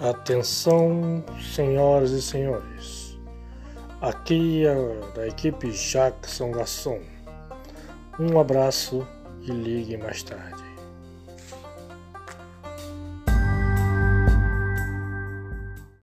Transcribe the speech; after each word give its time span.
Atenção, 0.00 1.24
senhoras 1.40 2.12
e 2.12 2.22
senhores. 2.22 3.18
Aqui 4.00 4.64
é 4.64 4.74
da 5.12 5.26
equipe 5.26 5.72
Jackson 5.72 6.52
Gasson. 6.52 7.00
Um 8.20 8.38
abraço 8.38 9.04
e 9.42 9.50
ligue 9.50 9.96
mais 9.96 10.22
tarde. 10.22 10.62